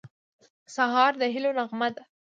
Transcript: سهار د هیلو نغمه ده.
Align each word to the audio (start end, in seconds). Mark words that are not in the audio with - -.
سهار 0.75 1.11
د 1.21 1.23
هیلو 1.33 1.51
نغمه 1.57 1.87
ده. 1.95 2.03